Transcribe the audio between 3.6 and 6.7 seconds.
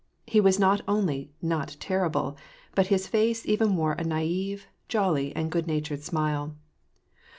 wore a naive, jolly, and good uatured smile.